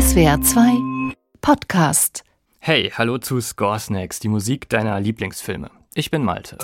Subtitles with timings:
[0.00, 2.24] SWR 2 Podcast.
[2.58, 5.70] Hey, hallo zu Score Snacks, die Musik deiner Lieblingsfilme.
[5.94, 6.56] Ich bin Malte.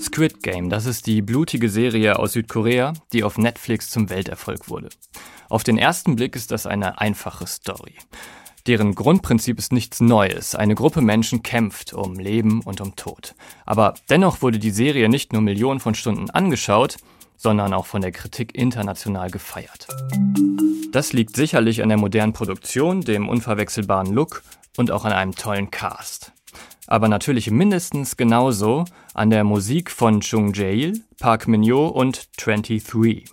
[0.00, 4.88] Squid Game, das ist die blutige Serie aus Südkorea, die auf Netflix zum Welterfolg wurde.
[5.50, 7.94] Auf den ersten Blick ist das eine einfache Story.
[8.66, 10.56] Deren Grundprinzip ist nichts Neues.
[10.56, 13.36] Eine Gruppe Menschen kämpft um Leben und um Tod.
[13.66, 16.96] Aber dennoch wurde die Serie nicht nur Millionen von Stunden angeschaut,
[17.36, 19.86] sondern auch von der Kritik international gefeiert.
[20.92, 24.42] Das liegt sicherlich an der modernen Produktion, dem unverwechselbaren Look
[24.76, 26.32] und auch an einem tollen Cast.
[26.86, 33.24] Aber natürlich mindestens genauso an der Musik von Chung Jae-il, Park Min-yo und 23.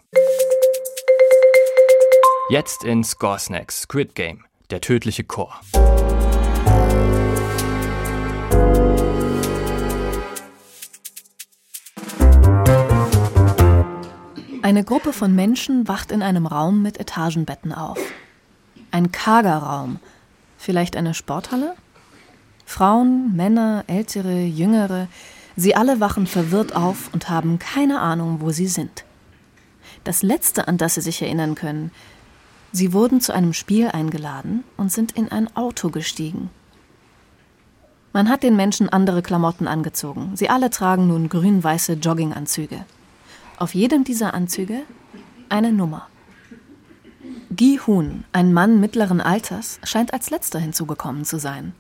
[2.49, 5.59] Jetzt in Score Snacks Squid Game, der tödliche Chor.
[14.61, 17.97] Eine Gruppe von Menschen wacht in einem Raum mit Etagenbetten auf.
[18.91, 19.99] Ein karger Raum.
[20.57, 21.75] Vielleicht eine Sporthalle?
[22.65, 25.07] Frauen, Männer, ältere, jüngere,
[25.55, 29.05] sie alle wachen verwirrt auf und haben keine Ahnung, wo sie sind.
[30.03, 31.91] Das Letzte, an das sie sich erinnern können,
[32.73, 36.49] sie wurden zu einem Spiel eingeladen und sind in ein Auto gestiegen.
[38.11, 40.31] Man hat den Menschen andere Klamotten angezogen.
[40.35, 42.83] Sie alle tragen nun grün-weiße Jogginganzüge.
[43.59, 44.83] Auf jedem dieser Anzüge
[45.49, 46.07] eine Nummer.
[47.51, 51.73] Gi Hun, ein Mann mittleren Alters, scheint als letzter hinzugekommen zu sein.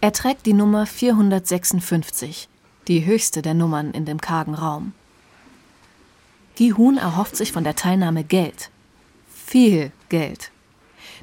[0.00, 2.48] Er trägt die Nummer 456,
[2.88, 4.92] die höchste der Nummern in dem kargen Raum.
[6.56, 8.70] Gi Hun erhofft sich von der Teilnahme Geld.
[9.32, 10.50] Viel Geld.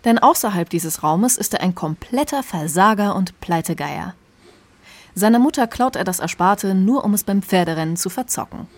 [0.05, 4.15] Denn außerhalb dieses Raumes ist er ein kompletter Versager und Pleitegeier.
[5.13, 8.69] Seiner Mutter klaut er das Ersparte, nur um es beim Pferderennen zu verzocken.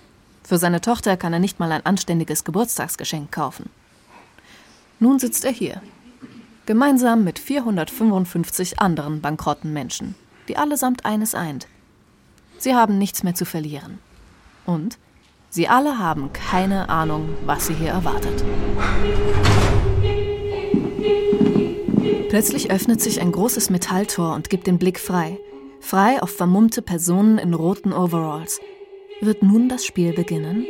[0.44, 3.70] Für seine Tochter kann er nicht mal ein anständiges Geburtstagsgeschenk kaufen.
[5.00, 5.82] Nun sitzt er hier,
[6.66, 10.16] gemeinsam mit 455 anderen bankrotten Menschen,
[10.48, 11.68] die allesamt eines eint.
[12.58, 14.00] Sie haben nichts mehr zu verlieren.
[14.66, 14.98] Und
[15.50, 18.44] sie alle haben keine Ahnung, was sie hier erwartet.
[22.30, 25.40] Plötzlich öffnet sich ein großes Metalltor und gibt den Blick frei.
[25.80, 28.60] Frei auf vermummte Personen in roten Overalls,
[29.22, 30.66] wird nun das Spiel beginnen?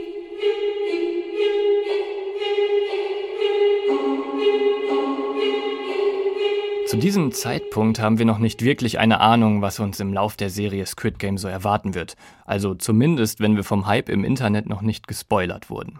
[6.87, 10.49] Zu diesem Zeitpunkt haben wir noch nicht wirklich eine Ahnung, was uns im Lauf der
[10.49, 12.15] Serie Squid Game so erwarten wird.
[12.45, 15.99] Also zumindest, wenn wir vom Hype im Internet noch nicht gespoilert wurden.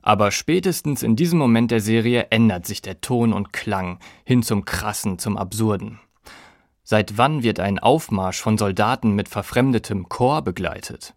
[0.00, 4.64] Aber spätestens in diesem Moment der Serie ändert sich der Ton und Klang hin zum
[4.64, 6.00] Krassen, zum Absurden.
[6.82, 11.14] Seit wann wird ein Aufmarsch von Soldaten mit verfremdetem Chor begleitet?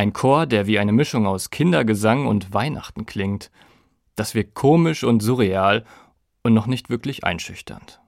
[0.00, 3.50] Ein Chor, der wie eine Mischung aus Kindergesang und Weihnachten klingt.
[4.16, 5.84] Das wirkt komisch und surreal
[6.42, 8.00] und noch nicht wirklich einschüchternd.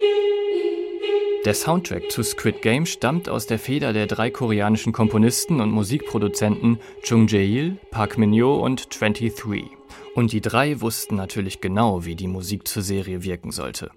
[1.44, 6.78] Der Soundtrack zu Squid Game stammt aus der Feder der drei koreanischen Komponisten und Musikproduzenten
[7.02, 9.66] Chung Jae-il, Park Min-yo und 23.
[10.14, 13.90] Und die drei wussten natürlich genau, wie die Musik zur Serie wirken sollte.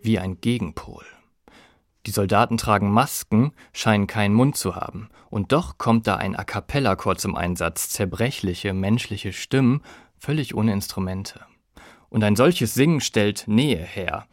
[0.00, 1.04] Wie ein Gegenpol.
[2.06, 5.10] Die Soldaten tragen Masken, scheinen keinen Mund zu haben.
[5.28, 9.82] Und doch kommt da ein A cappella-Chor zum Einsatz, zerbrechliche, menschliche Stimmen,
[10.18, 11.44] völlig ohne Instrumente.
[12.08, 14.26] Und ein solches Singen stellt Nähe her.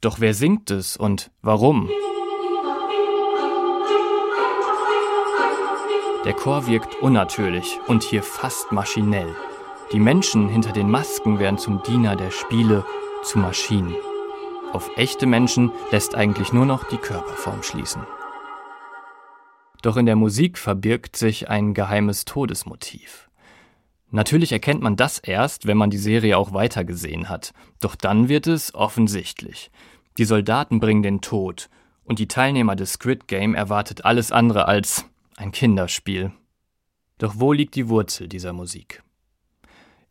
[0.00, 1.88] Doch wer singt es und warum?
[6.24, 9.34] Der Chor wirkt unnatürlich und hier fast maschinell.
[9.92, 12.84] Die Menschen hinter den Masken werden zum Diener der Spiele,
[13.24, 13.94] zu Maschinen.
[14.72, 18.06] Auf echte Menschen lässt eigentlich nur noch die Körperform schließen.
[19.82, 23.28] Doch in der Musik verbirgt sich ein geheimes Todesmotiv.
[24.10, 27.52] Natürlich erkennt man das erst, wenn man die Serie auch weitergesehen hat.
[27.80, 29.70] Doch dann wird es offensichtlich.
[30.18, 31.68] Die Soldaten bringen den Tod
[32.04, 35.04] und die Teilnehmer des Squid Game erwartet alles andere als
[35.36, 36.32] ein Kinderspiel.
[37.18, 39.02] Doch wo liegt die Wurzel dieser Musik?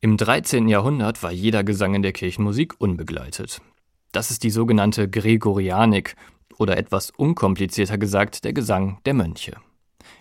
[0.01, 0.67] Im 13.
[0.67, 3.61] Jahrhundert war jeder Gesang in der Kirchenmusik unbegleitet.
[4.11, 6.15] Das ist die sogenannte Gregorianik
[6.57, 9.53] oder etwas unkomplizierter gesagt der Gesang der Mönche.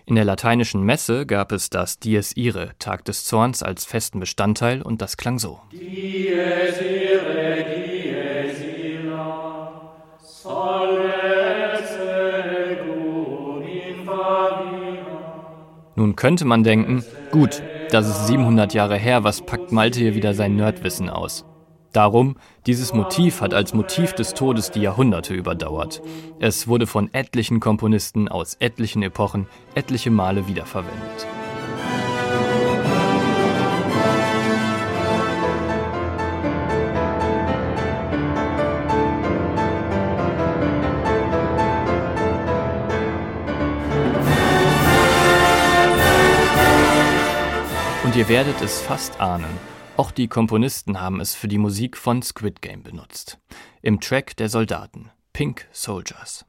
[0.05, 4.81] In der lateinischen Messe gab es das Dies Irae, Tag des Zorns, als festen Bestandteil
[4.81, 5.59] und das klang so.
[5.71, 9.41] Dies irae, dies ira,
[15.95, 17.61] Nun könnte man denken, gut,
[17.91, 21.45] das ist 700 Jahre her, was packt Malte hier wieder sein Nerdwissen aus?
[21.93, 26.01] Darum, dieses Motiv hat als Motiv des Todes die Jahrhunderte überdauert.
[26.39, 31.27] Es wurde von etlichen Komponisten aus etlichen Epochen etliche Male wiederverwendet.
[48.05, 49.45] Und ihr werdet es fast ahnen.
[49.97, 53.39] Auch die Komponisten haben es für die Musik von Squid Game benutzt.
[53.81, 56.45] Im Track der Soldaten, Pink Soldiers.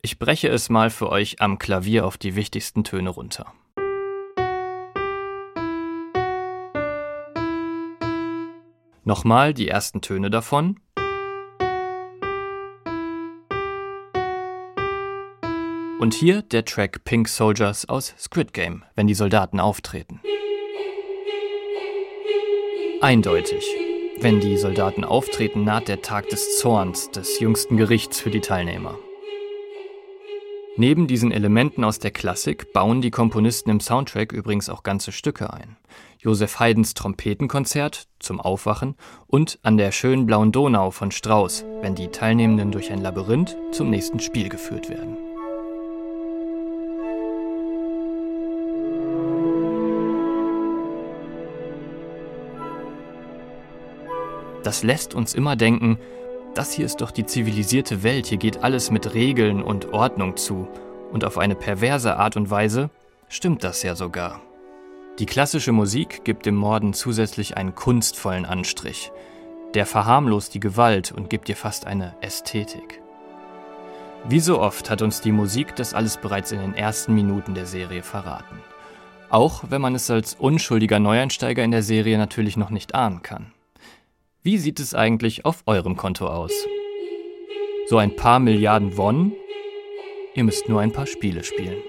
[0.00, 3.52] Ich breche es mal für euch am Klavier auf die wichtigsten Töne runter.
[9.04, 10.80] Nochmal die ersten Töne davon.
[16.00, 20.20] Und hier der Track Pink Soldiers aus Squid Game, wenn die Soldaten auftreten.
[23.00, 23.64] Eindeutig.
[24.20, 28.98] Wenn die Soldaten auftreten, naht der Tag des Zorns, des jüngsten Gerichts für die Teilnehmer.
[30.76, 35.52] Neben diesen Elementen aus der Klassik bauen die Komponisten im Soundtrack übrigens auch ganze Stücke
[35.52, 35.76] ein.
[36.18, 38.96] Josef Haydns Trompetenkonzert zum Aufwachen
[39.28, 43.90] und An der schönen blauen Donau von Strauss, wenn die Teilnehmenden durch ein Labyrinth zum
[43.90, 45.27] nächsten Spiel geführt werden.
[54.62, 55.98] Das lässt uns immer denken,
[56.54, 60.68] das hier ist doch die zivilisierte Welt, hier geht alles mit Regeln und Ordnung zu.
[61.12, 62.90] Und auf eine perverse Art und Weise
[63.28, 64.40] stimmt das ja sogar.
[65.18, 69.10] Die klassische Musik gibt dem Morden zusätzlich einen kunstvollen Anstrich.
[69.74, 73.00] Der verharmlost die Gewalt und gibt ihr fast eine Ästhetik.
[74.28, 77.66] Wie so oft hat uns die Musik das alles bereits in den ersten Minuten der
[77.66, 78.60] Serie verraten.
[79.30, 83.52] Auch wenn man es als unschuldiger Neueinsteiger in der Serie natürlich noch nicht ahnen kann.
[84.42, 86.52] Wie sieht es eigentlich auf eurem Konto aus?
[87.88, 89.32] So ein paar Milliarden Won?
[90.34, 91.82] Ihr müsst nur ein paar Spiele spielen.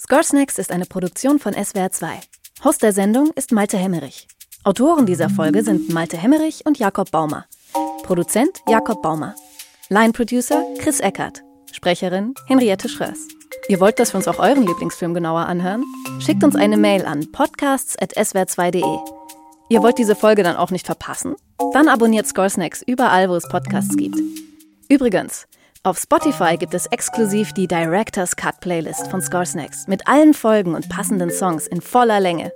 [0.00, 2.20] Score Snacks ist eine Produktion von SWR 2.
[2.64, 4.26] Host der Sendung ist Malte Hemmerich.
[4.64, 7.46] Autoren dieser Folge sind Malte Hemmerich und Jakob Baumer.
[8.06, 9.34] Produzent Jakob Baumer.
[9.88, 11.42] Line Producer Chris Eckert.
[11.72, 13.26] Sprecherin Henriette Schröers.
[13.66, 15.82] Ihr wollt, dass wir uns auch euren Lieblingsfilm genauer anhören?
[16.20, 18.84] Schickt uns eine Mail an podcasts.swr2.de.
[19.68, 21.34] Ihr wollt diese Folge dann auch nicht verpassen?
[21.72, 24.20] Dann abonniert Score Snacks überall, wo es Podcasts gibt.
[24.88, 25.48] Übrigens,
[25.82, 30.76] auf Spotify gibt es exklusiv die Director's Cut Playlist von Score Snacks mit allen Folgen
[30.76, 32.52] und passenden Songs in voller Länge.